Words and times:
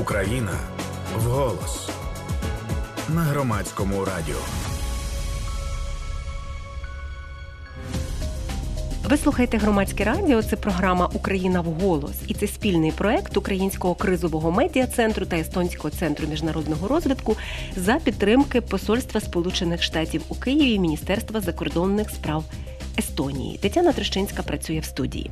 Україна 0.00 0.52
вголос 1.16 1.88
на 3.08 3.20
громадському 3.20 4.04
радіо. 4.04 4.36
Ви 9.10 9.16
слухаєте 9.16 9.58
громадське 9.58 10.04
радіо. 10.04 10.42
Це 10.42 10.56
програма 10.56 11.10
Україна 11.14 11.60
вголос, 11.60 12.16
і 12.26 12.34
це 12.34 12.46
спільний 12.46 12.92
проект 12.92 13.36
Українського 13.36 13.94
кризового 13.94 14.50
медіа 14.50 14.86
центру 14.86 15.26
та 15.26 15.36
Естонського 15.36 15.90
центру 15.90 16.28
міжнародного 16.28 16.88
розвитку 16.88 17.36
за 17.76 17.94
підтримки 17.94 18.60
Посольства 18.60 19.20
Сполучених 19.20 19.82
Штатів 19.82 20.22
у 20.28 20.34
Києві 20.34 20.78
Міністерства 20.78 21.40
закордонних 21.40 22.10
справ 22.10 22.44
Естонії. 22.98 23.58
Тетяна 23.58 23.92
Трещинська 23.92 24.42
працює 24.42 24.78
в 24.78 24.84
студії. 24.84 25.30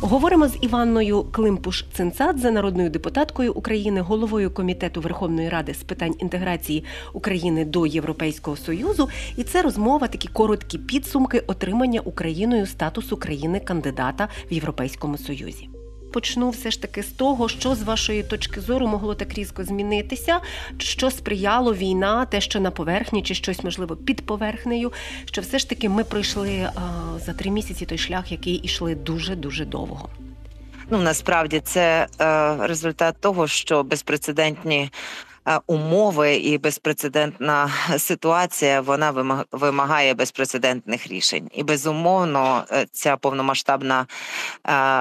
Говоримо 0.00 0.48
з 0.48 0.58
Іванною 0.60 1.22
Климпуш 1.22 1.84
Цинцадзе, 1.92 2.50
народною 2.50 2.90
депутаткою 2.90 3.52
України, 3.52 4.00
головою 4.00 4.50
комітету 4.50 5.00
Верховної 5.00 5.48
Ради 5.48 5.74
з 5.74 5.82
питань 5.82 6.14
інтеграції 6.18 6.84
України 7.12 7.64
до 7.64 7.86
Європейського 7.86 8.56
союзу. 8.56 9.08
І 9.36 9.44
це 9.44 9.62
розмова, 9.62 10.08
такі 10.08 10.28
короткі 10.28 10.78
підсумки 10.78 11.42
отримання 11.46 12.00
Україною 12.00 12.66
статусу 12.66 13.16
країни 13.16 13.60
кандидата 13.60 14.28
в 14.50 14.52
Європейському 14.52 15.18
Союзі 15.18 15.68
почну 16.16 16.50
все 16.50 16.70
ж 16.70 16.82
таки 16.82 17.02
з 17.02 17.06
того, 17.06 17.48
що 17.48 17.74
з 17.74 17.82
вашої 17.82 18.22
точки 18.22 18.60
зору 18.60 18.86
могло 18.86 19.14
так 19.14 19.34
різко 19.34 19.64
змінитися, 19.64 20.40
що 20.78 21.10
сприяло 21.10 21.74
війна, 21.74 22.26
те, 22.26 22.40
що 22.40 22.60
на 22.60 22.70
поверхні, 22.70 23.22
чи 23.22 23.34
щось 23.34 23.64
можливо 23.64 23.96
під 23.96 24.26
поверхнею. 24.26 24.92
Що 25.24 25.40
все 25.40 25.58
ж 25.58 25.68
таки 25.68 25.88
ми 25.88 26.04
пройшли 26.04 26.70
за 27.26 27.32
три 27.32 27.50
місяці 27.50 27.86
той 27.86 27.98
шлях, 27.98 28.32
який 28.32 28.54
ішли 28.54 28.94
дуже 28.94 29.36
дуже 29.36 29.64
довго. 29.64 30.08
Ну 30.90 30.98
насправді 30.98 31.60
це 31.60 32.06
е, 32.20 32.56
результат 32.66 33.16
того, 33.20 33.46
що 33.46 33.82
безпрецедентні 33.82 34.80
Е, 34.80 35.35
умови 35.66 36.34
і 36.34 36.58
безпрецедентна 36.58 37.70
ситуація 37.98 38.80
вона 38.80 39.44
вимагає 39.52 40.14
безпрецедентних 40.14 41.06
рішень. 41.06 41.50
І 41.54 41.62
безумовно, 41.62 42.64
е, 42.70 42.86
ця 42.92 43.16
повномасштабна 43.16 44.00
е, 44.00 44.06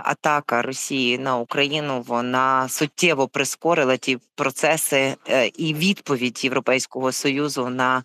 атака 0.04 0.62
Росії 0.62 1.18
на 1.18 1.38
Україну 1.38 2.04
вона 2.08 2.70
суттєво 2.70 3.28
прискорила 3.28 3.98
ті 3.98 4.18
процеси 4.36 5.16
і 5.58 5.74
відповідь 5.74 6.44
Європейського 6.44 7.12
союзу 7.12 7.70
на 7.70 8.04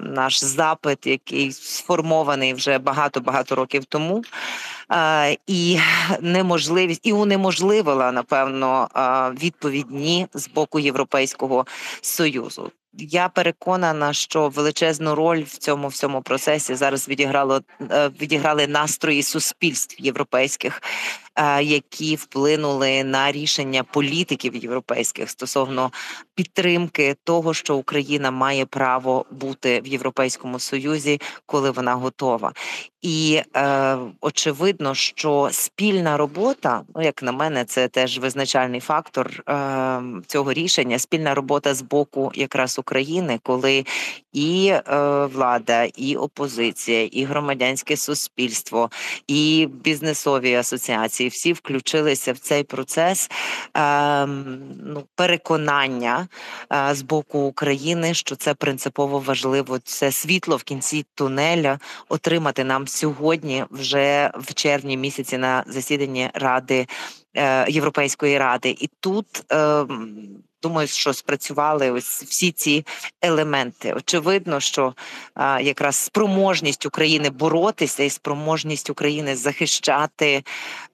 наш 0.00 0.44
запит, 0.44 1.06
який 1.06 1.52
сформований 1.52 2.54
вже 2.54 2.78
багато 2.78 3.20
багато 3.20 3.54
років 3.54 3.84
тому 3.84 4.22
і 5.46 5.78
неможливість 6.20 7.06
і 7.06 7.12
унеможливила 7.12 8.12
напевно 8.12 8.88
відповідні 9.42 10.26
з 10.34 10.48
боку 10.48 10.78
Європейського 10.78 11.66
союзу. 12.00 12.72
Я 13.00 13.28
переконана, 13.28 14.12
що 14.12 14.48
величезну 14.48 15.14
роль 15.14 15.42
в 15.42 15.58
цьому 15.58 15.88
всьому 15.88 16.22
процесі 16.22 16.74
зараз 16.74 17.08
відіграло 17.08 17.60
е, 17.90 18.10
відіграли 18.20 18.66
настрої 18.66 19.22
суспільств 19.22 19.96
європейських, 19.98 20.82
е, 21.34 21.62
які 21.62 22.16
вплинули 22.16 23.04
на 23.04 23.32
рішення 23.32 23.82
політиків 23.82 24.56
європейських 24.56 25.30
стосовно 25.30 25.90
підтримки 26.34 27.16
того, 27.24 27.54
що 27.54 27.76
Україна 27.76 28.30
має 28.30 28.66
право 28.66 29.24
бути 29.30 29.80
в 29.80 29.86
Європейському 29.86 30.58
Союзі, 30.58 31.20
коли 31.46 31.70
вона 31.70 31.94
готова. 31.94 32.52
І 33.02 33.42
е, 33.56 33.96
очевидно, 34.20 34.94
що 34.94 35.48
спільна 35.52 36.16
робота, 36.16 36.82
ну 36.94 37.02
як 37.02 37.22
на 37.22 37.32
мене, 37.32 37.64
це 37.64 37.88
теж 37.88 38.18
визначальний 38.18 38.80
фактор 38.80 39.42
е, 39.48 40.02
цього 40.26 40.52
рішення. 40.52 40.98
Спільна 40.98 41.34
робота 41.34 41.74
з 41.74 41.82
боку 41.82 42.32
якраз 42.34 42.78
України, 42.78 42.87
коли 43.42 43.84
і 44.32 44.68
е, 44.68 44.80
влада, 45.26 45.84
і 45.84 46.16
опозиція, 46.16 47.04
і 47.04 47.24
громадянське 47.24 47.96
суспільство, 47.96 48.90
і 49.26 49.68
бізнесові 49.84 50.54
асоціації 50.54 51.28
всі 51.28 51.52
включилися 51.52 52.32
в 52.32 52.38
цей 52.38 52.62
процес 52.62 53.30
е, 53.76 54.26
ну, 54.26 55.04
переконання 55.14 56.28
е, 56.72 56.94
з 56.94 57.02
боку 57.02 57.38
України, 57.38 58.14
що 58.14 58.36
це 58.36 58.54
принципово 58.54 59.18
важливо. 59.18 59.78
Це 59.78 60.12
світло 60.12 60.56
в 60.56 60.62
кінці 60.62 61.06
тунеля 61.14 61.78
отримати 62.08 62.64
нам 62.64 62.88
сьогодні, 62.88 63.64
вже 63.70 64.30
в 64.34 64.54
червні 64.54 64.96
місяці, 64.96 65.38
на 65.38 65.64
засіданні 65.66 66.30
ради 66.34 66.86
е, 67.36 67.70
Європейської 67.70 68.38
ради, 68.38 68.76
і 68.80 68.90
тут. 69.00 69.52
Е, 69.52 69.86
Думаю, 70.62 70.88
що 70.88 71.12
спрацювали 71.12 71.90
ось 71.90 72.22
всі 72.22 72.52
ці 72.52 72.86
елементи. 73.22 73.92
Очевидно, 73.92 74.60
що 74.60 74.94
а, 75.34 75.60
якраз 75.60 75.96
спроможність 75.96 76.86
України 76.86 77.30
боротися 77.30 78.02
і 78.02 78.10
спроможність 78.10 78.90
України 78.90 79.36
захищати 79.36 80.42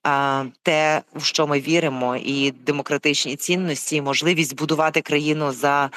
а, 0.02 0.44
те, 0.62 1.02
в 1.14 1.25
що 1.25 1.47
ми 1.47 1.60
віримо, 1.60 2.16
і 2.16 2.50
демократичні 2.50 3.36
цінності, 3.36 3.97
і 3.97 4.02
можливість 4.02 4.56
будувати 4.56 5.00
країну 5.00 5.52
за 5.52 5.91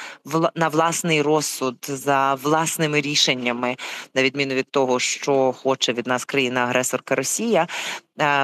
на 0.54 0.68
власний 0.68 1.22
розсуд, 1.22 1.76
за 1.88 2.34
власними 2.34 3.00
рішеннями, 3.00 3.76
на 4.14 4.22
відміну 4.22 4.54
від 4.54 4.70
того, 4.70 5.00
що 5.00 5.52
хоче 5.52 5.92
від 5.92 6.06
нас 6.06 6.24
країна-агресорка 6.24 7.14
Росія. 7.14 7.66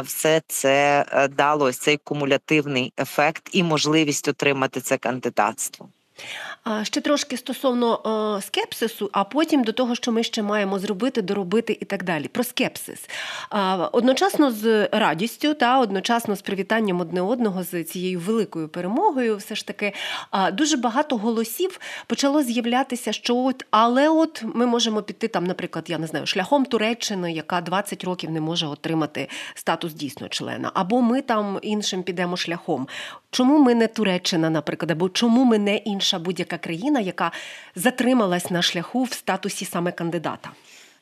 Все 0.04 0.42
це 0.48 1.04
далось 1.12 1.36
дало 1.36 1.64
ось 1.64 1.78
цей 1.78 1.96
кумулятивний 1.96 2.92
ефект 2.98 3.48
і 3.52 3.62
можливість 3.62 4.28
отримати 4.28 4.80
це 4.80 4.98
кандидатство. 4.98 5.88
Ще 6.82 7.00
трошки 7.00 7.36
стосовно 7.36 8.40
скепсису, 8.42 9.10
а 9.12 9.24
потім 9.24 9.64
до 9.64 9.72
того, 9.72 9.94
що 9.94 10.12
ми 10.12 10.22
ще 10.22 10.42
маємо 10.42 10.78
зробити, 10.78 11.22
доробити 11.22 11.78
і 11.80 11.84
так 11.84 12.04
далі. 12.04 12.28
Про 12.28 12.44
скепсис. 12.44 13.08
Одночасно 13.92 14.50
з 14.50 14.88
радістю 14.92 15.54
та 15.54 15.80
одночасно 15.80 16.36
з 16.36 16.42
привітанням 16.42 17.00
одне 17.00 17.20
одного 17.20 17.62
з 17.62 17.84
цією 17.84 18.20
великою 18.20 18.68
перемогою, 18.68 19.36
все 19.36 19.54
ж 19.54 19.66
таки 19.66 19.92
дуже 20.52 20.76
багато 20.76 21.16
голосів 21.16 21.80
почало 22.06 22.42
з'являтися, 22.42 23.12
що 23.12 23.36
от, 23.36 23.64
але 23.70 24.08
от 24.08 24.44
ми 24.54 24.66
можемо 24.66 25.02
піти 25.02 25.28
там, 25.28 25.44
наприклад, 25.44 25.84
я 25.88 25.98
не 25.98 26.06
знаю, 26.06 26.26
шляхом 26.26 26.64
Туреччини, 26.64 27.32
яка 27.32 27.60
20 27.60 28.04
років 28.04 28.30
не 28.30 28.40
може 28.40 28.66
отримати 28.66 29.28
статус 29.54 29.92
дійсно 29.92 30.28
члена, 30.28 30.70
або 30.74 31.02
ми 31.02 31.22
там 31.22 31.58
іншим 31.62 32.02
підемо 32.02 32.36
шляхом. 32.36 32.88
Чому 33.30 33.58
ми 33.58 33.74
не 33.74 33.86
Туреччина, 33.86 34.50
наприклад, 34.50 34.90
або 34.90 35.08
чому 35.08 35.44
ми 35.44 35.58
не 35.58 35.76
інша 36.04 36.18
будь-яка 36.18 36.58
країна, 36.58 37.00
яка 37.00 37.32
затрималась 37.74 38.50
на 38.50 38.62
шляху 38.62 39.02
в 39.02 39.12
статусі 39.12 39.64
саме 39.64 39.92
кандидата? 39.92 40.50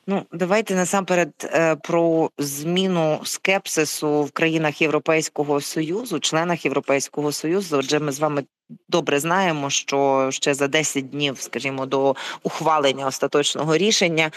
Ну, 0.06 0.26
давайте 0.32 0.74
насамперед 0.74 1.32
е, 1.44 1.76
про 1.76 2.30
зміну 2.38 3.20
скепсису 3.24 4.22
в 4.22 4.30
країнах 4.30 4.82
Європейського 4.82 5.60
союзу, 5.60 6.20
членах 6.20 6.64
Європейського 6.64 7.32
союзу. 7.32 7.76
Отже, 7.78 7.98
ми 7.98 8.12
з 8.12 8.20
вами 8.20 8.44
добре 8.88 9.20
знаємо, 9.20 9.70
що 9.70 10.28
ще 10.32 10.54
за 10.54 10.68
10 10.68 11.10
днів, 11.10 11.40
скажімо, 11.40 11.86
до 11.86 12.16
ухвалення 12.42 13.06
остаточного 13.06 13.76
рішення 13.76 14.30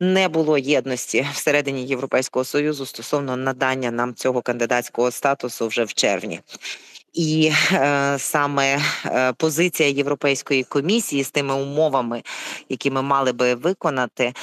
не 0.00 0.28
було 0.28 0.58
єдності 0.58 1.26
всередині 1.32 1.86
Європейського 1.86 2.44
союзу 2.44 2.86
стосовно 2.86 3.36
надання 3.36 3.90
нам 3.90 4.14
цього 4.14 4.42
кандидатського 4.42 5.10
статусу 5.10 5.66
вже 5.68 5.84
в 5.84 5.94
червні. 5.94 6.40
І 7.12 7.52
е, 7.72 8.16
саме 8.18 8.80
е, 9.04 9.32
позиція 9.32 9.88
Європейської 9.88 10.64
комісії 10.64 11.24
з 11.24 11.30
тими 11.30 11.54
умовами, 11.54 12.22
які 12.68 12.90
ми 12.90 13.02
мали 13.02 13.32
би 13.32 13.54
виконати, 13.54 14.34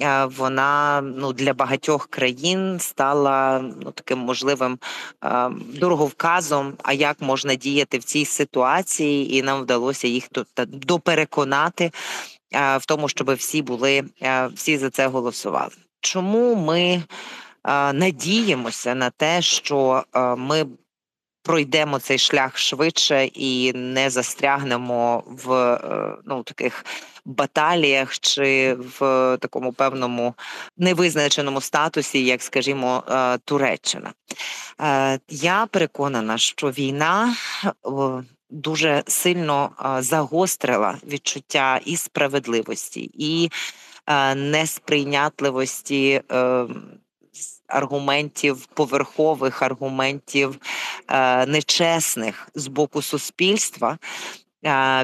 е, 0.00 0.24
вона 0.24 1.00
ну 1.00 1.32
для 1.32 1.54
багатьох 1.54 2.06
країн 2.06 2.78
стала 2.80 3.64
ну 3.82 3.90
таким 3.90 4.18
можливим 4.18 4.78
е, 5.24 5.50
дороговказом. 5.80 6.74
А 6.82 6.92
як 6.92 7.20
можна 7.20 7.54
діяти 7.54 7.98
в 7.98 8.04
цій 8.04 8.24
ситуації, 8.24 9.36
і 9.36 9.42
нам 9.42 9.62
вдалося 9.62 10.08
їх 10.08 10.28
допереконати 10.66 11.90
е, 12.54 12.76
в 12.76 12.86
тому, 12.86 13.08
щоб 13.08 13.32
всі 13.32 13.62
були 13.62 14.04
е, 14.22 14.46
всі 14.54 14.78
за 14.78 14.90
це 14.90 15.06
голосували. 15.06 15.72
Чому 16.00 16.54
ми 16.54 17.02
надіємося 17.92 18.94
на 18.94 19.10
те, 19.10 19.42
що 19.42 20.04
ми 20.38 20.66
пройдемо 21.46 21.98
цей 21.98 22.18
шлях 22.18 22.58
швидше 22.58 23.24
і 23.24 23.72
не 23.72 24.10
застрягнемо 24.10 25.24
в 25.26 25.52
е, 25.52 26.16
ну 26.24 26.42
таких 26.42 26.84
баталіях 27.24 28.18
чи 28.18 28.76
в 28.98 29.00
такому 29.40 29.72
певному 29.72 30.34
невизначеному 30.76 31.60
статусі, 31.60 32.24
як 32.24 32.42
скажімо, 32.42 33.04
е, 33.08 33.38
Туреччина. 33.44 34.12
Е, 34.80 35.20
я 35.28 35.66
переконана, 35.66 36.38
що 36.38 36.70
війна. 36.70 37.36
Дуже 38.50 39.02
сильно 39.06 39.70
загострила 39.98 40.98
відчуття 41.06 41.80
і 41.84 41.96
справедливості, 41.96 43.10
і 43.14 43.50
несприйнятливості 44.36 46.22
аргументів 47.68 48.66
поверхових, 48.66 49.62
аргументів 49.62 50.58
е, 51.08 51.46
нечесних 51.46 52.48
з 52.54 52.66
боку 52.66 53.02
суспільства 53.02 53.98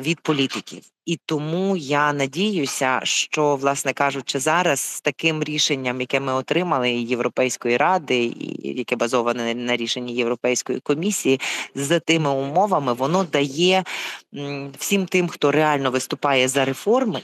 від 0.01 0.21
політиків. 0.21 0.83
І 1.07 1.19
тому 1.27 1.77
я 1.77 2.13
надіюся, 2.13 3.01
що, 3.03 3.57
власне 3.57 3.93
кажучи, 3.93 4.39
зараз 4.39 4.81
з 4.81 5.01
таким 5.01 5.43
рішенням, 5.43 6.01
яке 6.01 6.21
ми 6.21 6.33
отримали 6.33 6.91
Європейської 6.91 7.77
ради, 7.77 8.25
і 8.25 8.77
яке 8.79 8.97
базоване 8.97 9.55
на 9.55 9.77
рішенні 9.77 10.15
Європейської 10.15 10.81
комісії, 10.81 11.41
за 11.75 12.01
тими 12.01 12.31
умовами 12.31 12.93
воно 12.93 13.25
дає 13.25 13.85
всім 14.79 15.07
тим, 15.07 15.29
хто 15.29 15.53
реально 15.53 15.91
виступає 15.91 16.49
за 16.49 16.65
реформи, 16.65 17.21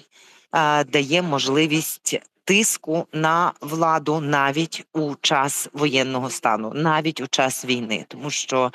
дає 0.86 1.22
можливість 1.22 2.20
тиску 2.48 3.06
на 3.12 3.52
владу 3.60 4.20
навіть 4.20 4.86
у 4.92 5.14
час 5.20 5.68
воєнного 5.72 6.30
стану, 6.30 6.72
навіть 6.74 7.20
у 7.20 7.26
час 7.26 7.64
війни, 7.64 8.04
тому 8.08 8.30
що 8.30 8.72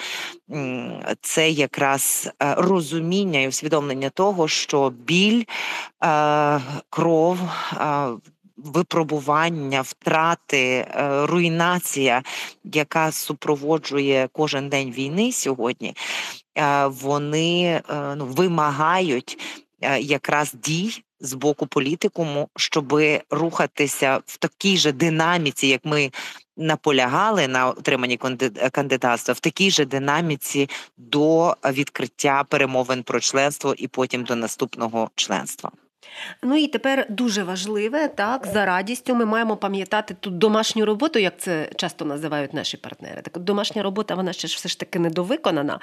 це 1.22 1.50
якраз 1.50 2.30
е, 2.44 2.56
розуміння 2.58 3.40
і 3.40 3.48
усвідомлення 3.48 4.10
того, 4.10 4.48
що 4.48 4.90
біль, 4.90 5.44
е, 6.04 6.62
кров. 6.90 7.40
Е, 7.74 8.08
випробування, 8.58 9.82
втрати, 9.82 10.88
руйнація, 11.24 12.24
яка 12.64 13.12
супроводжує 13.12 14.30
кожен 14.32 14.70
день 14.70 14.92
війни 14.92 15.32
сьогодні, 15.32 15.96
вони 16.88 17.82
ну, 18.16 18.26
вимагають 18.26 19.38
якраз 20.00 20.54
дій 20.54 21.04
з 21.24 21.34
боку 21.34 21.68
політикуму, 21.68 22.50
щоб 22.56 23.02
рухатися 23.30 24.20
в 24.26 24.38
такій 24.38 24.78
же 24.78 24.92
динаміці, 24.92 25.68
як 25.68 25.86
ми 25.86 26.12
наполягали 26.58 27.48
на 27.48 27.70
отриманні 27.70 28.20
кандидатства, 28.72 29.34
в 29.34 29.40
такій 29.40 29.72
же 29.72 29.86
динаміці 29.86 30.70
до 30.98 31.58
відкриття 31.66 32.44
перемовин 32.50 33.04
про 33.04 33.20
членство 33.20 33.76
і 33.78 33.88
потім 33.88 34.24
до 34.24 34.36
наступного 34.36 35.10
членства. 35.16 35.72
Ну 36.42 36.56
і 36.56 36.68
тепер 36.68 37.06
дуже 37.10 37.44
важливе, 37.44 38.08
так, 38.08 38.48
за 38.54 38.66
радістю 38.66 39.16
ми 39.16 39.26
маємо 39.26 39.58
пам'ятати 39.58 40.16
тут 40.20 40.38
домашню 40.38 40.86
роботу, 40.86 41.20
як 41.20 41.34
це 41.38 41.70
часто 41.76 42.06
називають 42.06 42.54
наші 42.54 42.78
партнери. 42.78 43.22
Так 43.22 43.38
от 43.38 43.44
домашня 43.44 43.84
робота, 43.84 44.16
вона 44.16 44.34
ще 44.34 44.48
ж 44.48 44.56
все 44.56 44.70
ж 44.70 44.80
таки 44.80 45.00
недовиконана. 45.00 45.80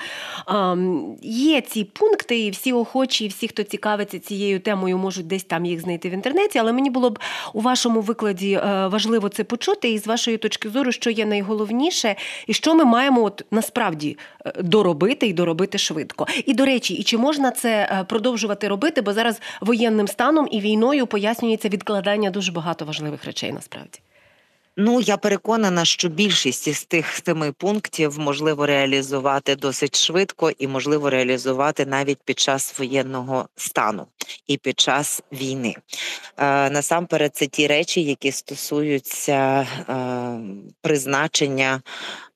А, 0.46 0.76
Є 1.22 1.60
ці 1.60 1.84
пункти, 1.84 2.38
і 2.38 2.50
всі 2.50 2.72
охочі, 2.72 3.24
і 3.24 3.28
всі, 3.28 3.48
хто 3.48 3.62
цікавиться 3.62 4.18
цією 4.18 4.60
темою, 4.60 4.98
можуть 4.98 5.26
десь 5.26 5.44
там 5.44 5.64
їх 5.64 5.80
знайти 5.80 6.08
в 6.08 6.12
інтернеті. 6.12 6.58
Але 6.58 6.72
мені 6.72 6.90
було 6.90 7.10
б 7.10 7.18
у 7.52 7.60
вашому 7.60 8.00
викладі 8.00 8.52
е, 8.52 8.86
важливо 8.86 9.28
це 9.28 9.44
почути, 9.44 9.90
і 9.90 9.98
з 9.98 10.06
вашої 10.06 10.36
точки 10.36 10.70
зору, 10.70 10.92
що 10.92 11.10
є 11.10 11.26
найголовніше, 11.26 12.16
і 12.46 12.54
що 12.54 12.74
ми 12.74 12.84
маємо 12.84 13.24
от 13.24 13.44
насправді 13.50 14.18
е, 14.46 14.52
доробити 14.62 15.26
і 15.26 15.32
доробити 15.32 15.78
швидко. 15.78 16.26
І 16.46 16.54
до 16.54 16.64
речі, 16.64 16.94
і 16.94 17.02
чи 17.02 17.18
можна 17.18 17.50
це 17.50 17.70
е, 17.70 18.04
продовжувати 18.04 18.68
робити? 18.68 19.02
Бо 19.02 19.12
зараз 19.12 19.40
воєнним 19.60 20.08
станом 20.10 20.48
і 20.50 20.60
війною 20.60 21.06
пояснюється 21.06 21.68
відкладання 21.68 22.30
дуже 22.30 22.52
багато 22.52 22.84
важливих 22.84 23.24
речей 23.24 23.52
насправді. 23.52 24.00
Ну 24.82 25.00
я 25.00 25.16
переконана, 25.16 25.84
що 25.84 26.08
більшість 26.08 26.68
із 26.68 26.84
тих 26.84 27.20
семи 27.24 27.52
пунктів 27.52 28.18
можливо 28.18 28.66
реалізувати 28.66 29.56
досить 29.56 29.98
швидко 29.98 30.50
і 30.58 30.66
можливо 30.66 31.10
реалізувати 31.10 31.86
навіть 31.86 32.18
під 32.24 32.38
час 32.38 32.78
воєнного 32.78 33.48
стану 33.56 34.06
і 34.46 34.56
під 34.56 34.80
час 34.80 35.22
війни. 35.32 35.76
Е, 36.36 36.70
Насамперед, 36.70 37.36
це 37.36 37.46
ті 37.46 37.66
речі, 37.66 38.02
які 38.02 38.32
стосуються 38.32 39.66
е, 39.88 39.96
призначення 40.82 41.82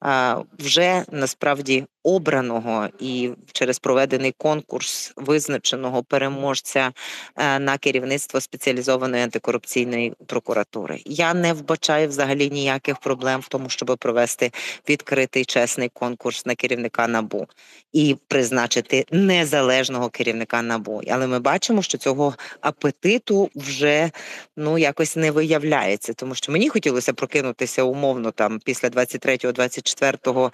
е, 0.04 0.36
вже 0.58 1.04
насправді 1.10 1.84
обраного 2.04 2.88
і 3.00 3.30
через 3.52 3.78
проведений 3.78 4.34
конкурс 4.38 5.12
визначеного 5.16 6.02
переможця 6.02 6.92
е, 7.36 7.58
на 7.58 7.78
керівництво 7.78 8.40
спеціалізованої 8.40 9.22
антикорупційної 9.22 10.12
прокуратури. 10.26 11.00
Я 11.04 11.34
не 11.34 11.52
вбачаю 11.52 12.08
взагалі 12.08 12.33
ніяких 12.34 12.98
проблем 12.98 13.40
в 13.40 13.48
тому, 13.48 13.68
щоб 13.68 13.96
провести 13.98 14.50
відкритий 14.88 15.44
чесний 15.44 15.88
конкурс 15.88 16.46
на 16.46 16.54
керівника 16.54 17.08
набу 17.08 17.46
і 17.92 18.16
призначити 18.28 19.04
незалежного 19.10 20.08
керівника 20.08 20.62
набу. 20.62 21.02
Але 21.10 21.26
ми 21.26 21.38
бачимо, 21.38 21.82
що 21.82 21.98
цього 21.98 22.34
апетиту 22.60 23.50
вже 23.54 24.10
ну 24.56 24.78
якось 24.78 25.16
не 25.16 25.30
виявляється, 25.30 26.12
тому 26.12 26.34
що 26.34 26.52
мені 26.52 26.68
хотілося 26.68 27.12
прокинутися 27.12 27.82
умовно 27.82 28.30
там 28.30 28.60
після 28.64 28.88
23-24 28.88 30.50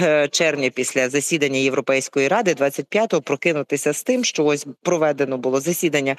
е, 0.00 0.28
червня, 0.32 0.70
після 0.70 1.08
засідання 1.08 1.58
Європейської 1.58 2.28
ради, 2.28 2.52
25-го 2.52 3.22
прокинутися 3.22 3.92
з 3.92 4.02
тим, 4.02 4.24
що 4.24 4.44
ось 4.44 4.66
проведено 4.82 5.38
було 5.38 5.60
засідання 5.60 6.16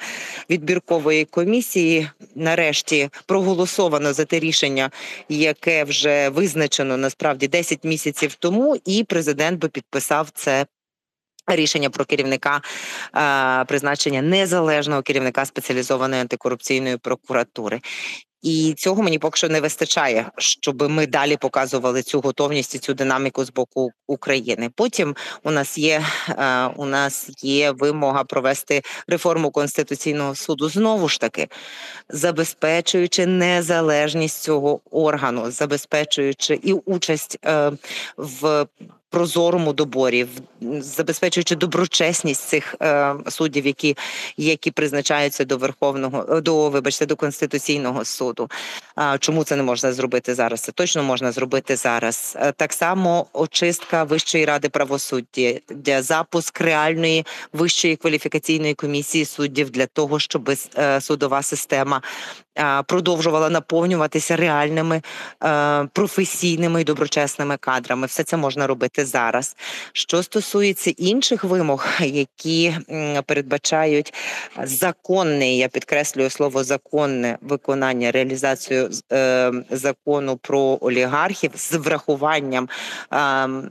відбіркової 0.50 1.24
комісії. 1.24 2.10
Нарешті 2.34 3.08
проголосовано 3.26 4.12
за 4.12 4.24
те 4.24 4.38
рішення, 4.38 4.51
яке 5.28 5.84
вже 5.84 6.28
визначено 6.28 6.96
насправді 6.96 7.48
10 7.48 7.84
місяців 7.84 8.34
тому, 8.34 8.76
і 8.84 9.04
президент 9.04 9.60
би 9.60 9.68
підписав 9.68 10.30
це. 10.34 10.66
Рішення 11.46 11.90
про 11.90 12.04
керівника 12.04 12.60
е, 13.16 13.64
призначення 13.64 14.22
незалежного 14.22 15.02
керівника 15.02 15.44
спеціалізованої 15.44 16.20
антикорупційної 16.20 16.96
прокуратури. 16.96 17.80
І 18.42 18.74
цього 18.78 19.02
мені 19.02 19.18
поки 19.18 19.36
що 19.36 19.48
не 19.48 19.60
вистачає, 19.60 20.30
щоб 20.38 20.90
ми 20.90 21.06
далі 21.06 21.36
показували 21.36 22.02
цю 22.02 22.20
готовність 22.20 22.74
і 22.74 22.78
цю 22.78 22.94
динаміку 22.94 23.44
з 23.44 23.50
боку 23.50 23.92
України. 24.06 24.70
Потім 24.74 25.16
у 25.42 25.50
нас 25.50 25.78
є 25.78 26.02
е, 26.28 26.66
у 26.66 26.84
нас 26.84 27.30
є 27.42 27.70
вимога 27.70 28.24
провести 28.24 28.82
реформу 29.06 29.50
конституційного 29.50 30.34
суду 30.34 30.68
знову 30.68 31.08
ж 31.08 31.20
таки, 31.20 31.48
забезпечуючи 32.08 33.26
незалежність 33.26 34.42
цього 34.42 34.80
органу, 34.90 35.50
забезпечуючи 35.50 36.60
і 36.62 36.72
участь 36.72 37.38
е, 37.44 37.72
в 38.16 38.66
прозорому 39.12 39.72
доборі, 39.72 40.26
забезпечуючи 40.80 41.56
доброчесність 41.56 42.42
цих 42.42 42.74
е, 42.82 43.14
суддів, 43.28 43.66
які 43.66 43.96
які 44.36 44.70
призначаються 44.70 45.44
до 45.44 45.56
верховного 45.56 46.40
до 46.40 46.68
вибачте 46.68 47.06
до 47.06 47.16
конституційного 47.16 48.04
суду. 48.04 48.50
А 48.94 49.18
чому 49.18 49.44
це 49.44 49.56
не 49.56 49.62
можна 49.62 49.92
зробити 49.92 50.34
зараз? 50.34 50.60
Це 50.60 50.72
точно 50.72 51.02
можна 51.02 51.32
зробити 51.32 51.76
зараз. 51.76 52.36
Е, 52.40 52.52
так 52.52 52.72
само 52.72 53.26
очистка 53.32 54.04
Вищої 54.04 54.44
ради 54.44 54.68
правосуддя, 54.68 55.54
для 55.68 56.02
запуск 56.02 56.60
реальної 56.60 57.26
вищої 57.52 57.96
кваліфікаційної 57.96 58.74
комісії 58.74 59.24
суддів 59.24 59.70
для 59.70 59.86
того, 59.86 60.18
щоб 60.18 60.50
е, 60.78 61.00
судова 61.00 61.42
система 61.42 62.02
продовжувала 62.86 63.50
наповнюватися 63.50 64.36
реальними 64.36 65.02
професійними 65.92 66.80
і 66.80 66.84
доброчесними 66.84 67.56
кадрами. 67.56 68.06
Все 68.06 68.24
це 68.24 68.36
можна 68.36 68.66
робити 68.66 69.01
зараз. 69.04 69.56
Що 69.92 70.22
стосується 70.22 70.90
інших 70.90 71.44
вимог, 71.44 71.88
які 72.00 72.74
передбачають 73.26 74.14
законне, 74.64 75.56
я 75.56 75.68
підкреслюю 75.68 76.30
слово 76.30 76.64
законне 76.64 77.38
виконання 77.40 78.10
реалізацію 78.10 78.90
е, 79.12 79.52
закону 79.70 80.36
про 80.36 80.78
олігархів 80.80 81.50
з 81.54 81.72
врахуванням 81.72 82.68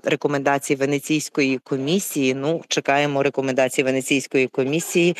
рекомендацій 0.03 0.75
Венеційської 0.75 1.57
комісії. 1.57 2.33
Ну 2.33 2.61
чекаємо 2.67 3.23
рекомендацій 3.23 3.83
Венеційської 3.83 4.47
комісії. 4.47 5.15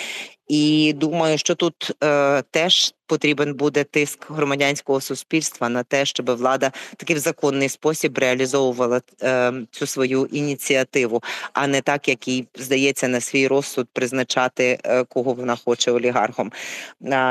І 0.51 0.93
думаю, 0.93 1.37
що 1.37 1.55
тут 1.55 1.91
е, 2.03 2.41
теж 2.51 2.93
потрібен 3.05 3.53
буде 3.53 3.83
тиск 3.83 4.31
громадянського 4.31 5.01
суспільства 5.01 5.69
на 5.69 5.83
те, 5.83 6.05
щоб 6.05 6.31
влада 6.31 6.71
таки 6.97 7.13
в 7.13 7.19
законний 7.19 7.69
спосіб 7.69 8.17
реалізовувала 8.17 9.01
е, 9.23 9.53
цю 9.71 9.87
свою 9.87 10.25
ініціативу, 10.25 11.23
а 11.53 11.67
не 11.67 11.81
так, 11.81 12.07
як 12.07 12.27
їй 12.27 12.47
здається 12.55 13.07
на 13.07 13.21
свій 13.21 13.47
розсуд 13.47 13.87
призначати 13.93 14.79
е, 14.83 15.03
кого 15.03 15.33
вона 15.33 15.55
хоче 15.55 15.91
олігархом. 15.91 16.51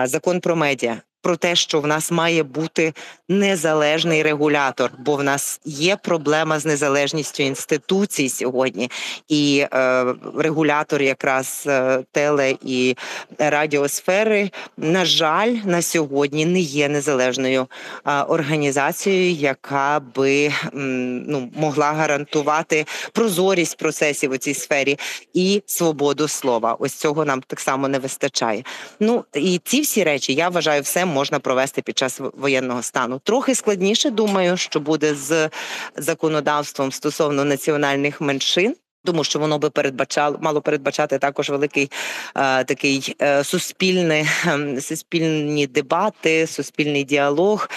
Закон 0.04 0.40
про 0.40 0.56
медіа 0.56 1.00
про 1.22 1.36
те, 1.36 1.56
що 1.56 1.80
в 1.80 1.86
нас 1.86 2.10
має 2.10 2.42
бути 2.42 2.92
незалежний 3.28 4.22
регулятор, 4.22 4.90
бо 4.98 5.16
в 5.16 5.22
нас 5.22 5.60
є 5.64 5.96
проблема 5.96 6.58
з 6.58 6.66
незалежністю 6.66 7.42
інституцій 7.42 8.28
сьогодні, 8.28 8.90
і 9.28 9.66
е, 9.72 10.04
регулятор, 10.36 11.02
якраз 11.02 11.64
е, 11.66 12.02
теле 12.12 12.54
і 12.62 12.96
радіосфери, 13.38 14.50
на 14.76 15.04
жаль, 15.04 15.56
на 15.64 15.82
сьогодні 15.82 16.46
не 16.46 16.60
є 16.60 16.88
незалежною 16.88 17.66
е, 18.06 18.22
організацією, 18.22 19.32
яка 19.32 20.00
би 20.14 20.52
м, 20.74 21.22
ну 21.22 21.50
могла 21.56 21.92
гарантувати 21.92 22.86
прозорість 23.12 23.76
процесів 23.78 24.30
у 24.30 24.36
цій 24.36 24.54
сфері 24.54 24.98
і 25.34 25.62
свободу 25.66 26.28
слова. 26.28 26.76
Ось 26.78 26.94
цього 26.94 27.24
нам 27.24 27.40
так 27.46 27.60
само 27.60 27.88
не 27.88 27.98
вистачає. 27.98 28.64
Ну 29.00 29.24
і 29.34 29.60
ці 29.64 29.80
всі 29.80 30.04
речі 30.04 30.34
я 30.34 30.48
вважаю, 30.48 30.82
все 30.82 31.04
можна 31.10 31.38
провести 31.38 31.82
під 31.82 31.98
час 31.98 32.20
воєнного 32.34 32.82
стану. 32.82 33.20
Трохи 33.24 33.54
складніше 33.54 34.10
думаю, 34.10 34.56
що 34.56 34.80
буде 34.80 35.14
з 35.14 35.50
законодавством 35.96 36.92
стосовно 36.92 37.44
національних 37.44 38.20
меншин. 38.20 38.74
Тому 39.04 39.24
що 39.24 39.38
воно 39.38 39.58
би 39.58 39.70
передбачало, 39.70 40.38
мало 40.40 40.60
передбачати 40.60 41.18
також 41.18 41.50
великий 41.50 41.90
е, 42.36 42.64
такий 42.64 43.16
е, 43.22 43.44
суспільний, 43.44 44.26
е, 44.46 44.80
суспільні 44.80 45.66
дебати, 45.66 46.46
суспільний 46.46 47.04
діалог. 47.04 47.68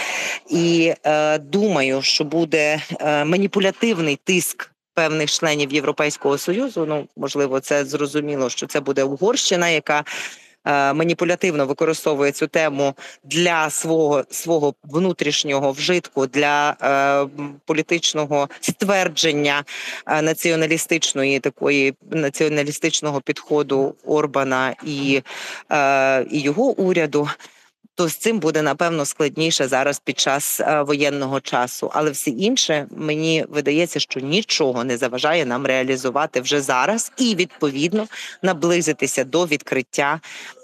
І 0.49 0.93
е, 1.03 1.37
думаю, 1.37 2.01
що 2.01 2.23
буде 2.23 2.81
е, 2.99 3.25
маніпулятивний 3.25 4.19
тиск. 4.23 4.69
Певних 4.95 5.31
членів 5.31 5.73
Європейського 5.73 6.37
союзу, 6.37 6.85
ну 6.89 7.07
можливо, 7.17 7.59
це 7.59 7.85
зрозуміло, 7.85 8.49
що 8.49 8.67
це 8.67 8.79
буде 8.79 9.03
Угорщина, 9.03 9.69
яка 9.69 10.03
маніпулятивно 10.65 11.65
використовує 11.65 12.31
цю 12.31 12.47
тему 12.47 12.95
для 13.23 13.69
свого 13.69 14.23
свого 14.29 14.73
внутрішнього 14.83 15.71
вжитку 15.71 16.27
для 16.27 16.75
е, 16.81 17.55
політичного 17.65 18.49
ствердження 18.61 19.63
е, 20.07 20.21
націоналістичної 20.21 21.39
такої 21.39 21.93
націоналістичного 22.11 23.21
підходу 23.21 23.95
Орбана 24.05 24.75
і, 24.85 25.21
е, 25.71 26.25
і 26.31 26.39
його 26.39 26.63
уряду 26.63 27.29
то 27.95 28.07
з 28.07 28.15
цим 28.15 28.39
буде 28.39 28.61
напевно 28.61 29.05
складніше 29.05 29.67
зараз 29.67 29.99
під 29.99 30.19
час 30.19 30.59
е, 30.59 30.81
воєнного 30.81 31.39
часу. 31.41 31.91
Але 31.93 32.11
все 32.11 32.29
інше 32.29 32.87
мені 32.97 33.45
видається, 33.49 33.99
що 33.99 34.19
нічого 34.19 34.83
не 34.83 34.97
заважає 34.97 35.45
нам 35.45 35.65
реалізувати 35.65 36.41
вже 36.41 36.61
зараз 36.61 37.11
і 37.17 37.35
відповідно 37.35 38.07
наблизитися 38.41 39.23
до 39.23 39.45
відкриття 39.45 40.19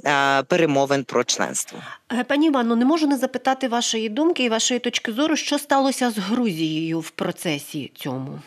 е, 0.05 0.43
перемовин 0.43 1.03
про 1.03 1.23
членство. 1.23 1.79
Е, 2.11 2.23
пані 2.23 2.47
Івано, 2.47 2.75
не 2.75 2.85
можу 2.85 3.07
не 3.07 3.17
запитати 3.17 3.67
вашої 3.67 4.09
думки 4.09 4.43
і 4.43 4.49
вашої 4.49 4.79
точки 4.79 5.11
зору, 5.13 5.35
що 5.35 5.59
сталося 5.59 6.11
з 6.11 6.17
Грузією 6.17 6.99
в 6.99 7.09
процесі 7.09 7.91
цьому. 7.95 8.39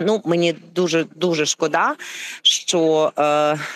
Ну, 0.00 0.22
мені 0.24 0.52
дуже 0.52 1.04
дуже 1.14 1.46
шкода, 1.46 1.94
що 2.42 3.12
е, 3.18 3.22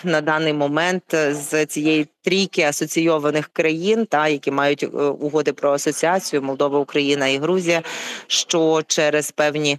на 0.03 0.21
даний 0.21 0.53
момент 0.53 1.03
з 1.31 1.65
цієї 1.65 2.07
трійки 2.25 2.61
асоційованих 2.61 3.49
країн, 3.53 4.05
та 4.05 4.27
які 4.27 4.51
мають 4.51 4.83
е, 4.83 4.87
угоди 4.97 5.53
про 5.53 5.73
асоціацію 5.73 6.41
Молдова, 6.41 6.79
Україна 6.79 7.27
і 7.27 7.37
Грузія, 7.37 7.81
що 8.27 8.81
через 8.87 9.31
певні 9.31 9.77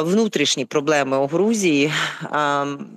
внутрішні 0.00 0.64
проблеми 0.64 1.16
у 1.16 1.26
Грузії 1.26 1.92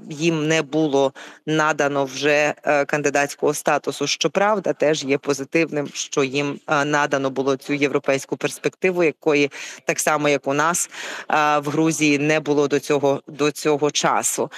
їм 0.10 0.48
не 0.48 0.62
було 0.62 1.13
надано 1.46 2.06
вже 2.06 2.54
е, 2.63 2.86
кандидатського 2.86 3.54
статусу. 3.54 4.08
Щоправда, 4.08 4.74
теж 4.74 5.04
є 5.04 5.18
позитивним, 5.18 5.88
що 5.94 6.24
їм 6.24 6.60
е, 6.68 6.86
надано 6.86 7.30
було 7.30 7.56
цю 7.56 7.74
європейську 7.74 8.38
перспективу, 8.38 9.04
якої 9.04 9.52
так 9.86 10.00
само 10.00 10.30
як 10.30 10.48
у 10.48 10.54
нас 10.54 10.90
в 11.30 11.63
Грузії 11.70 12.20
не 12.20 12.40
було 12.40 12.68
до 12.68 12.80
цього 12.80 13.22
до 13.28 13.52
цього 13.52 13.92
часу. 13.92 14.52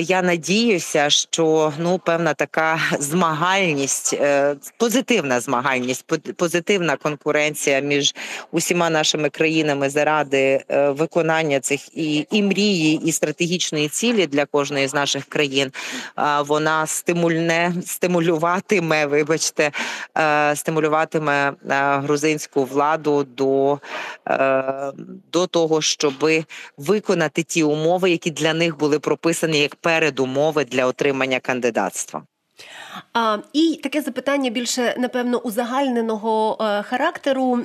Я 0.00 0.22
надіюся, 0.22 1.10
що 1.10 1.72
ну 1.78 1.98
певна 1.98 2.34
така 2.34 2.80
змагальність, 3.52 4.14
е, 4.14 4.56
позитивна 4.76 5.40
змагальність, 5.40 6.04
позитивна 6.36 6.96
конкуренція 6.96 7.80
між 7.80 8.14
усіма 8.52 8.90
нашими 8.90 9.30
країнами 9.30 9.90
заради 9.90 10.64
е, 10.68 10.90
виконання 10.90 11.60
цих 11.60 11.96
і, 11.96 12.26
і 12.30 12.42
мрії, 12.42 13.00
і 13.04 13.12
стратегічної 13.12 13.88
цілі 13.88 14.26
для 14.26 14.46
кожної 14.46 14.88
з 14.88 14.94
наших 14.94 15.24
країн. 15.24 15.72
Вона 16.46 16.86
стимульне 16.86 17.74
стимулюватиме, 17.86 19.06
вибачте, 19.06 19.70
е, 20.18 20.56
стимулюватиме 20.56 21.52
грузинську 22.04 22.64
владу 22.64 23.24
до, 23.24 23.78
до 25.32 25.46
того, 25.46 25.82
щоби 25.82 26.44
виконати 26.78 27.42
ті 27.42 27.62
умови, 27.62 28.10
які 28.10 28.30
для 28.30 28.54
них 28.54 28.78
були 28.78 28.98
прописані 28.98 29.58
як 29.58 29.74
передумови 29.76 30.64
для 30.64 30.86
отримання 30.86 31.40
кандидатства. 31.40 32.22
А, 33.12 33.38
І 33.52 33.80
таке 33.82 34.00
запитання 34.00 34.50
більше, 34.50 34.94
напевно, 34.98 35.38
узагальненого 35.38 36.58
е, 36.60 36.82
характеру 36.82 37.58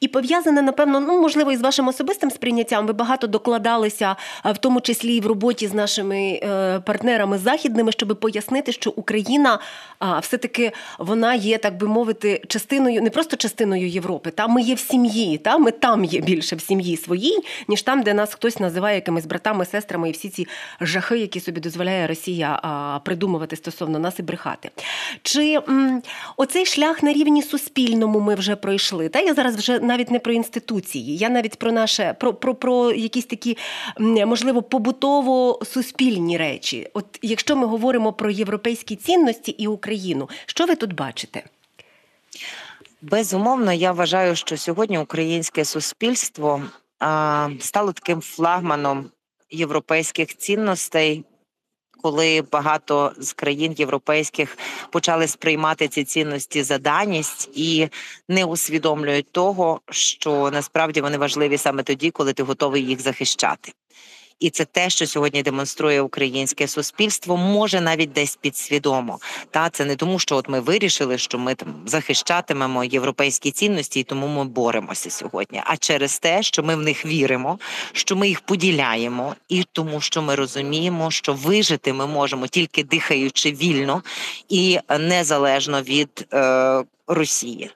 і 0.00 0.08
пов'язане, 0.08 0.62
напевно, 0.62 1.00
ну 1.00 1.20
можливо, 1.20 1.52
із 1.52 1.60
вашим 1.60 1.88
особистим 1.88 2.30
сприйняттям. 2.30 2.86
Ви 2.86 2.92
багато 2.92 3.26
докладалися, 3.26 4.16
в 4.44 4.58
тому 4.58 4.80
числі 4.80 5.16
і 5.16 5.20
в 5.20 5.26
роботі 5.26 5.66
з 5.66 5.74
нашими 5.74 6.40
е, 6.42 6.80
партнерами 6.80 7.38
західними, 7.38 7.92
щоб 7.92 8.20
пояснити, 8.20 8.72
що 8.72 8.90
Україна 8.96 9.58
все-таки 10.20 10.72
вона 10.98 11.34
є, 11.34 11.58
так 11.58 11.76
би 11.76 11.86
мовити, 11.86 12.42
частиною, 12.48 13.02
не 13.02 13.10
просто 13.10 13.36
частиною 13.36 13.88
Європи. 13.88 14.30
Та 14.30 14.46
ми 14.46 14.62
є 14.62 14.74
в 14.74 14.78
сім'ї, 14.78 15.38
та 15.38 15.58
ми 15.58 15.70
там 15.70 16.04
є 16.04 16.20
більше 16.20 16.56
в 16.56 16.60
сім'ї 16.60 16.96
своїй, 16.96 17.38
ніж 17.68 17.82
там, 17.82 18.02
де 18.02 18.14
нас 18.14 18.34
хтось 18.34 18.60
називає 18.60 18.94
якимись 18.94 19.26
братами, 19.26 19.64
сестрами 19.64 20.08
і 20.08 20.12
всі 20.12 20.28
ці 20.28 20.46
жахи, 20.80 21.18
які 21.18 21.40
собі 21.40 21.60
дозволяє 21.60 22.06
Росія 22.06 22.60
придумувати 23.04 23.56
стосовно 23.56 23.98
нас 23.98 24.18
і 24.18 24.22
брехати 24.22 24.51
брехати. 24.52 24.70
Чи 25.22 25.54
м, 25.68 26.02
оцей 26.36 26.66
шлях 26.66 27.02
на 27.02 27.12
рівні 27.12 27.42
суспільному 27.42 28.20
ми 28.20 28.34
вже 28.34 28.56
пройшли? 28.56 29.08
Та 29.08 29.20
я 29.20 29.34
зараз 29.34 29.56
вже 29.56 29.80
навіть 29.80 30.10
не 30.10 30.18
про 30.18 30.32
інституції, 30.32 31.16
я 31.16 31.28
навіть 31.28 31.56
про 31.56 31.72
наше 31.72 32.14
про, 32.20 32.34
про, 32.34 32.54
про 32.54 32.92
якісь 32.92 33.26
такі 33.26 33.56
можливо 33.98 34.62
побутово-суспільні 34.62 36.36
речі. 36.38 36.88
От 36.94 37.18
якщо 37.22 37.56
ми 37.56 37.66
говоримо 37.66 38.12
про 38.12 38.30
європейські 38.30 38.96
цінності 38.96 39.50
і 39.50 39.66
Україну, 39.66 40.28
що 40.46 40.66
ви 40.66 40.76
тут 40.76 40.92
бачите? 40.92 41.42
Безумовно, 43.02 43.72
я 43.72 43.92
вважаю, 43.92 44.36
що 44.36 44.56
сьогодні 44.56 44.98
українське 44.98 45.64
суспільство 45.64 46.62
а, 46.98 47.48
стало 47.60 47.92
таким 47.92 48.20
флагманом 48.20 49.10
європейських 49.50 50.36
цінностей, 50.36 51.24
коли 52.02 52.44
багато 52.52 53.12
з 53.18 53.32
країн 53.32 53.74
європейських 53.78 54.58
почали 54.90 55.28
сприймати 55.28 55.88
ці 55.88 56.04
цінності 56.04 56.62
за 56.62 56.78
даність 56.78 57.50
і 57.54 57.88
не 58.28 58.44
усвідомлюють 58.44 59.32
того, 59.32 59.80
що 59.90 60.50
насправді 60.52 61.00
вони 61.00 61.18
важливі 61.18 61.58
саме 61.58 61.82
тоді, 61.82 62.10
коли 62.10 62.32
ти 62.32 62.42
готовий 62.42 62.86
їх 62.86 63.00
захищати 63.00 63.72
і 64.40 64.50
це 64.50 64.64
те, 64.64 64.90
що 64.90 65.06
сьогодні 65.06 65.42
демонструє 65.42 66.00
українське 66.00 66.68
суспільство, 66.68 67.36
може 67.36 67.80
навіть 67.80 68.12
десь 68.12 68.36
підсвідомо. 68.36 69.18
Та 69.50 69.70
це 69.70 69.84
не 69.84 69.96
тому, 69.96 70.18
що 70.18 70.36
от 70.36 70.48
ми 70.48 70.60
вирішили, 70.60 71.18
що 71.18 71.38
ми 71.38 71.54
там 71.54 71.74
захищатимемо 71.86 72.84
європейські 72.84 73.50
цінності, 73.50 74.00
і 74.00 74.02
тому 74.02 74.26
ми 74.26 74.44
боремося 74.44 75.10
сьогодні. 75.10 75.62
А 75.64 75.76
через 75.76 76.18
те, 76.18 76.42
що 76.42 76.62
ми 76.62 76.76
в 76.76 76.80
них 76.80 77.06
віримо, 77.06 77.58
що 77.92 78.16
ми 78.16 78.28
їх 78.28 78.40
поділяємо, 78.40 79.34
і 79.48 79.64
тому, 79.72 80.00
що 80.00 80.22
ми 80.22 80.34
розуміємо, 80.34 81.10
що 81.10 81.32
вижити 81.32 81.92
ми 81.92 82.06
можемо 82.06 82.46
тільки 82.46 82.84
дихаючи 82.84 83.52
вільно 83.52 84.02
і 84.48 84.78
незалежно 84.98 85.82
від 85.82 86.26
е, 86.32 86.84
Росії 87.06 87.70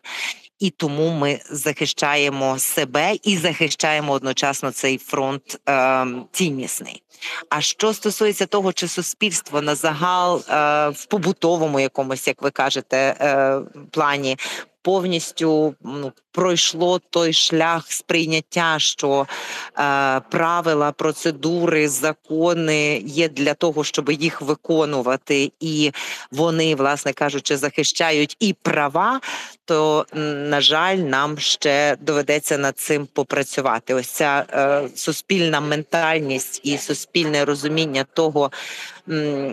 і 0.58 0.70
тому 0.70 1.10
ми 1.10 1.40
захищаємо 1.50 2.58
себе 2.58 3.16
і 3.22 3.36
захищаємо 3.36 4.12
одночасно 4.12 4.70
цей 4.70 4.98
фронт 4.98 5.60
е, 5.68 6.06
ціннісний. 6.32 7.02
А 7.48 7.60
що 7.60 7.92
стосується 7.92 8.46
того, 8.46 8.72
чи 8.72 8.88
суспільство 8.88 9.62
на 9.62 9.75
загал 9.75 10.36
е, 10.36 10.88
в 10.88 11.06
побутовому 11.06 11.80
якомусь, 11.80 12.26
як 12.26 12.42
ви 12.42 12.50
кажете, 12.50 12.96
е, 12.96 13.60
плані 13.90 14.36
повністю 14.87 15.75
ну, 15.85 16.12
пройшло 16.33 17.00
той 17.11 17.33
шлях 17.33 17.93
сприйняття, 17.93 18.75
що 18.78 19.26
е, 19.78 20.21
правила, 20.21 20.93
процедури, 20.93 21.88
закони 21.88 22.99
є 22.99 23.28
для 23.28 23.55
того, 23.55 23.85
щоб 23.85 24.11
їх 24.11 24.43
виконувати, 24.43 25.52
і 25.61 25.93
вони, 26.31 26.75
власне 26.75 27.12
кажучи, 27.12 27.57
захищають 27.57 28.37
і 28.40 28.52
права. 28.52 29.21
То 29.64 30.07
на 30.14 30.61
жаль, 30.61 30.97
нам 30.97 31.38
ще 31.38 31.97
доведеться 32.00 32.59
над 32.59 32.78
цим 32.78 33.07
попрацювати. 33.07 33.95
Ось 33.95 34.09
ця 34.09 34.45
е, 34.50 34.88
суспільна 34.97 35.61
ментальність 35.61 36.61
і 36.64 36.78
суспільне 36.78 37.45
розуміння 37.45 38.05
того, 38.14 38.50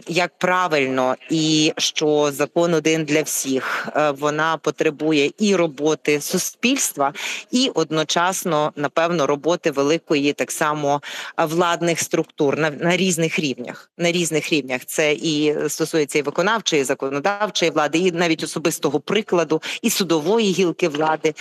як 0.07 0.37
правильно 0.37 1.15
і 1.29 1.73
що 1.77 2.31
закон 2.31 2.73
один 2.73 3.03
для 3.03 3.21
всіх. 3.21 3.87
Е, 3.95 4.11
вона 4.11 4.57
потребує 4.57 5.31
і 5.39 5.55
роботи 5.55 6.21
суспільства, 6.21 7.13
і 7.51 7.71
одночасно, 7.75 8.73
напевно, 8.75 9.27
роботи 9.27 9.71
великої 9.71 10.33
так 10.33 10.51
само 10.51 11.01
владних 11.37 11.99
структур 11.99 12.57
на, 12.57 12.69
на 12.69 12.97
різних 12.97 13.39
рівнях. 13.39 13.91
На 13.97 14.11
різних 14.11 14.53
рівнях 14.53 14.85
це 14.85 15.13
і 15.13 15.55
стосується 15.67 16.19
і 16.19 16.21
виконавчої, 16.21 16.81
і 16.81 16.85
законодавчої 16.85 17.71
влади, 17.71 17.97
і 17.97 18.11
навіть 18.11 18.43
особистого 18.43 18.99
прикладу, 18.99 19.61
і 19.81 19.89
судової 19.89 20.51
гілки 20.51 20.87
влади. 20.87 21.33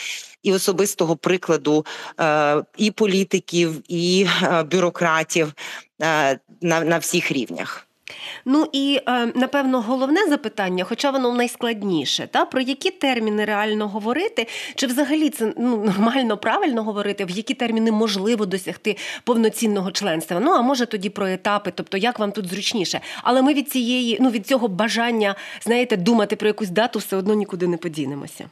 І 0.42 0.52
особистого 0.52 1.16
прикладу 1.16 1.86
е, 2.20 2.64
і 2.76 2.90
політиків, 2.90 3.82
і 3.88 4.26
е, 4.42 4.62
бюрократів 4.62 5.52
е, 6.02 6.38
на, 6.60 6.80
на 6.80 6.98
всіх 6.98 7.32
рівнях. 7.32 7.86
Ну 8.44 8.68
і 8.72 9.00
е, 9.08 9.32
напевно 9.34 9.80
головне 9.80 10.26
запитання, 10.28 10.84
хоча 10.84 11.10
воно 11.10 11.34
найскладніше, 11.34 12.28
та 12.30 12.44
про 12.44 12.60
які 12.60 12.90
терміни 12.90 13.44
реально 13.44 13.88
говорити, 13.88 14.46
чи 14.74 14.86
взагалі 14.86 15.30
це 15.30 15.52
ну 15.56 15.76
нормально 15.84 16.36
правильно 16.36 16.82
говорити, 16.82 17.24
в 17.24 17.30
які 17.30 17.54
терміни 17.54 17.92
можливо 17.92 18.46
досягти 18.46 18.96
повноцінного 19.24 19.90
членства? 19.90 20.40
Ну 20.40 20.50
а 20.50 20.62
може 20.62 20.86
тоді 20.86 21.10
про 21.10 21.26
етапи, 21.26 21.72
тобто 21.74 21.96
як 21.96 22.18
вам 22.18 22.32
тут 22.32 22.48
зручніше? 22.48 23.00
Але 23.22 23.42
ми 23.42 23.54
від 23.54 23.70
цієї, 23.70 24.18
ну 24.20 24.30
від 24.30 24.46
цього 24.46 24.68
бажання, 24.68 25.34
знаєте, 25.64 25.96
думати 25.96 26.36
про 26.36 26.48
якусь 26.48 26.70
дату 26.70 26.98
все 26.98 27.16
одно 27.16 27.34
нікуди 27.34 27.66
не 27.66 27.76
подінемося. 27.76 28.44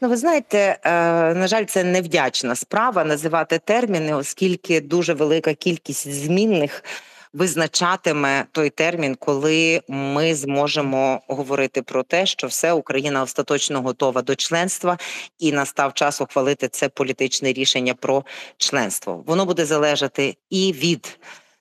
Ну, 0.00 0.08
ви 0.08 0.16
знаєте, 0.16 0.58
е, 0.58 0.90
на 1.34 1.46
жаль, 1.46 1.64
це 1.64 1.84
невдячна 1.84 2.54
справа 2.54 3.04
називати 3.04 3.60
терміни, 3.64 4.14
оскільки 4.14 4.80
дуже 4.80 5.14
велика 5.14 5.54
кількість 5.54 6.10
змінних 6.14 6.84
визначатиме 7.32 8.44
той 8.52 8.70
термін, 8.70 9.14
коли 9.14 9.82
ми 9.88 10.34
зможемо 10.34 11.20
говорити 11.28 11.82
про 11.82 12.02
те, 12.02 12.26
що 12.26 12.46
все 12.46 12.72
Україна 12.72 13.22
остаточно 13.22 13.82
готова 13.82 14.22
до 14.22 14.34
членства, 14.34 14.98
і 15.38 15.52
настав 15.52 15.94
час 15.94 16.20
ухвалити 16.20 16.68
це 16.68 16.88
політичне 16.88 17.52
рішення 17.52 17.94
про 17.94 18.24
членство. 18.56 19.22
Воно 19.26 19.44
буде 19.44 19.64
залежати 19.64 20.36
і 20.50 20.72
від 20.72 21.18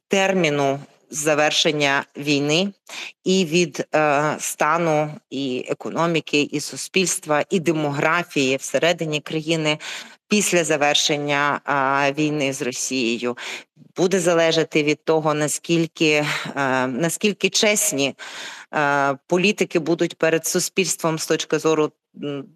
терміну. 0.07 0.79
Завершення 1.09 2.05
війни 2.17 2.73
і 3.23 3.45
від 3.45 3.87
е, 3.95 4.35
стану 4.39 5.11
і 5.29 5.65
економіки, 5.69 6.41
і 6.41 6.59
суспільства, 6.59 7.43
і 7.49 7.59
демографії 7.59 8.57
всередині 8.57 9.19
країни 9.19 9.77
після 10.27 10.63
завершення 10.63 11.61
е, 11.67 12.13
війни 12.13 12.53
з 12.53 12.61
Росією, 12.61 13.37
буде 13.95 14.19
залежати 14.19 14.83
від 14.83 15.03
того, 15.03 15.33
наскільки 15.33 16.25
е, 16.55 16.87
наскільки 16.87 17.49
чесні 17.49 18.15
е, 18.73 19.17
політики 19.27 19.79
будуть 19.79 20.17
перед 20.17 20.45
суспільством 20.45 21.19
з 21.19 21.27
точки 21.27 21.59
зору. 21.59 21.91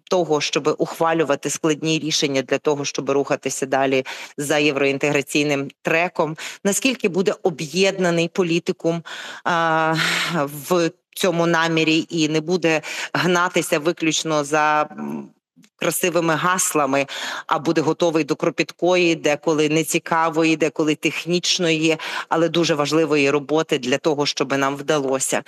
Того, 0.04 0.40
щоб 0.40 0.74
ухвалювати 0.78 1.50
складні 1.50 1.98
рішення 1.98 2.42
для 2.42 2.58
того, 2.58 2.84
щоб 2.84 3.10
рухатися 3.10 3.66
далі 3.66 4.04
за 4.36 4.58
євроінтеграційним 4.58 5.68
треком, 5.82 6.36
наскільки 6.64 7.08
буде 7.08 7.34
об'єднаний 7.42 8.28
політикум 8.28 9.02
а, 9.44 9.94
в 10.34 10.90
цьому 11.14 11.46
намірі? 11.46 12.06
І 12.10 12.28
не 12.28 12.40
буде 12.40 12.82
гнатися 13.12 13.78
виключно 13.78 14.44
за 14.44 14.88
красивими 15.82 16.34
гаслами, 16.34 17.06
а 17.46 17.58
буде 17.58 17.80
готовий 17.80 18.24
до 18.24 18.36
кропіткої, 18.36 19.14
деколи 19.14 19.68
нецікавої, 19.68 20.56
деколи 20.56 20.94
технічної, 20.94 21.96
але 22.28 22.48
дуже 22.48 22.74
важливої 22.74 23.30
роботи 23.30 23.78
для 23.78 23.98
того, 23.98 24.26
щоб 24.26 24.58
нам 24.58 24.76
вдалося. 24.76 25.42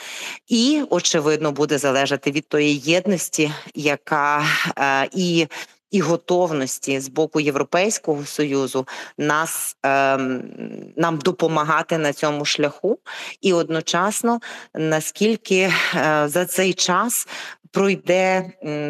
І 0.49 0.83
очевидно 0.91 1.53
буде 1.53 1.79
залежати 1.79 2.31
від 2.31 2.49
тої 2.49 2.79
єдності, 2.79 3.53
яка 3.75 4.45
е, 4.79 5.09
і 5.13 5.47
і 5.95 6.01
готовності 6.01 7.01
з 7.01 7.09
боку 7.09 7.41
Європейського 7.41 8.25
союзу 8.25 8.87
нас 9.19 9.77
ем, 9.83 10.43
нам 10.97 11.19
допомагати 11.19 11.99
на 11.99 12.13
цьому 12.13 12.45
шляху, 12.45 12.99
і 13.41 13.53
одночасно 13.53 14.41
наскільки 14.75 15.57
е, 15.57 15.73
за 16.29 16.47
цей 16.47 16.73
час 16.73 17.27
пройде 17.75 18.45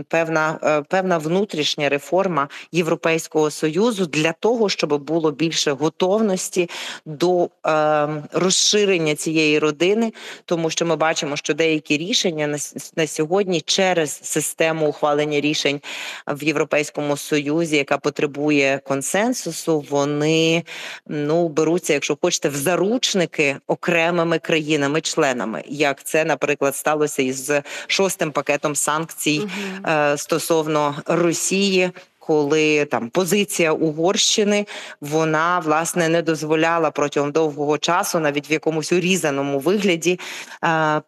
певна 0.09 0.59
е, 0.63 0.83
певна 0.83 1.19
внутрішня 1.19 1.89
реформа 1.89 2.49
Європейського 2.73 3.51
союзу 3.51 4.07
для 4.07 4.33
того, 4.33 4.69
щоб 4.69 5.03
було 5.03 5.31
більше 5.31 5.73
готовності 5.73 6.71
до 7.07 7.49
е, 7.67 8.09
розширення 8.33 9.15
цієї 9.15 9.59
родини, 9.59 10.13
тому 10.45 10.71
що 10.71 10.87
ми 10.87 10.97
бачимо, 10.97 11.37
що 11.37 11.55
деякі 11.55 11.97
рішення 11.97 12.47
на, 12.47 12.59
на 12.97 13.07
сьогодні 13.07 13.61
через 13.61 14.21
систему 14.23 14.89
ухвалення 14.89 15.41
рішень 15.41 15.81
в 16.27 16.45
Європейському 16.45 16.94
Союзі, 17.17 17.77
яка 17.77 17.99
потребує 17.99 18.81
консенсусу, 18.85 19.85
вони 19.91 20.63
ну 21.07 21.49
беруться, 21.49 21.93
якщо 21.93 22.17
хочете, 22.21 22.49
в 22.49 22.57
заручники 22.57 23.57
окремими 23.67 24.39
країнами-членами, 24.39 25.65
як 25.67 26.05
це, 26.05 26.25
наприклад, 26.25 26.77
сталося 26.77 27.23
із 27.23 27.53
шостим 27.87 28.33
пакетом 28.33 28.75
санкцій 28.75 29.41
угу. 29.41 29.93
стосовно 30.17 30.95
Росії. 31.07 31.91
Коли 32.27 32.85
там 32.85 33.11
позиція 33.11 33.73
Угорщини 33.73 34.67
вона 35.01 35.59
власне 35.59 36.09
не 36.09 36.23
дозволяла 36.23 36.91
протягом 36.91 37.33
довгого 37.33 37.79
часу, 37.79 38.21
навіть 38.21 38.51
в 38.51 38.53
якомусь 38.53 38.93
урізаному 38.93 39.59
вигляді, 39.59 40.21
е, 40.65 41.03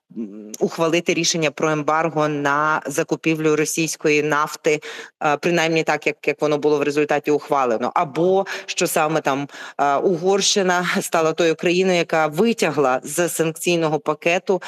ухвалити 0.60 1.14
рішення 1.14 1.50
про 1.50 1.70
ембарго 1.70 2.28
на 2.28 2.82
закупівлю 2.86 3.56
російської 3.56 4.22
нафти, 4.22 4.80
е, 5.24 5.36
принаймні 5.36 5.82
так, 5.82 6.06
як 6.06 6.16
як 6.28 6.42
воно 6.42 6.58
було 6.58 6.78
в 6.78 6.82
результаті 6.82 7.30
ухвалено, 7.30 7.92
або 7.94 8.46
що 8.66 8.86
саме 8.86 9.20
там 9.20 9.48
е, 9.78 9.96
Угорщина 9.96 10.88
стала 11.00 11.32
тою 11.32 11.54
країною, 11.54 11.98
яка 11.98 12.26
витягла 12.26 13.00
з 13.02 13.28
санкційного 13.28 13.98
пакету. 13.98 14.62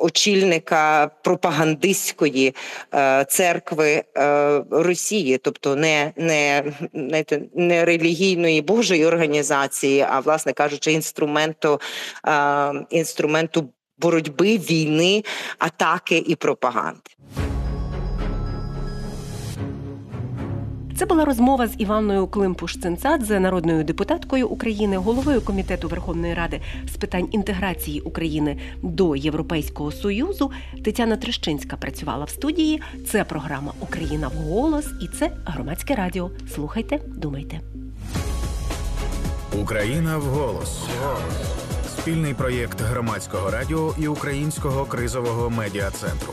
Очільника 0.00 1.10
пропагандистської 1.24 2.54
е, 2.94 3.24
церкви 3.28 4.02
е, 4.16 4.62
Росії, 4.70 5.38
тобто 5.38 5.76
не 5.76 6.12
не, 6.16 6.64
не 7.54 7.84
релігійної 7.84 8.62
божої 8.62 9.06
організації, 9.06 10.06
а 10.10 10.20
власне 10.20 10.52
кажучи, 10.52 10.92
інструменту 10.92 11.80
е, 12.28 12.72
інструменту 12.90 13.70
боротьби, 13.98 14.58
війни, 14.58 15.24
атаки 15.58 16.24
і 16.26 16.34
пропаганди. 16.34 17.10
Це 21.00 21.06
була 21.06 21.24
розмова 21.24 21.66
з 21.68 21.74
Іванною 21.78 22.26
Климпуш-Цинцадзе, 22.26 23.38
народною 23.38 23.84
депутаткою 23.84 24.48
України, 24.48 24.96
головою 24.96 25.40
комітету 25.40 25.88
Верховної 25.88 26.34
Ради 26.34 26.60
з 26.94 26.96
питань 26.96 27.28
інтеграції 27.32 28.00
України 28.00 28.58
до 28.82 29.16
Європейського 29.16 29.92
союзу. 29.92 30.50
Тетяна 30.84 31.16
Трещинська 31.16 31.76
працювала 31.76 32.24
в 32.24 32.30
студії. 32.30 32.82
Це 33.06 33.24
програма 33.24 33.72
Україна 33.80 34.28
в 34.28 34.32
голос 34.32 34.86
і 35.02 35.08
це 35.18 35.30
громадське 35.44 35.94
радіо. 35.94 36.30
Слухайте, 36.54 36.98
думайте. 37.06 37.60
Україна 39.62 40.18
в 40.18 40.22
голос. 40.22 40.88
Спільний 41.98 42.34
проєкт 42.34 42.80
громадського 42.80 43.50
радіо 43.50 43.94
і 43.98 44.08
українського 44.08 44.84
кризового 44.84 45.50
медіа 45.50 45.90
центру. 45.90 46.32